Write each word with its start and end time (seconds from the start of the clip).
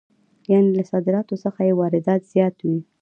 یانې 0.51 0.71
له 0.77 0.83
صادراتو 0.91 1.35
څخه 1.43 1.61
یې 1.67 1.73
واردات 1.79 2.21
زیات 2.33 2.55
وي 2.65 2.79